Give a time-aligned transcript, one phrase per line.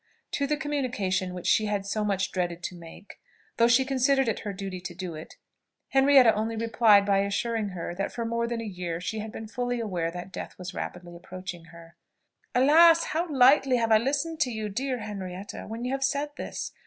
[0.31, 3.19] To the communication which she so much dreaded to make,
[3.57, 5.35] though she considered it her duty to do it,
[5.89, 9.45] Henrietta only replied by assuring her that for more than a year she had been
[9.47, 11.97] fully aware that death was rapidly approaching her.
[12.55, 13.03] "Alas!
[13.13, 16.71] how lightly have I listened to you, dear Henrietta, when you have said this!"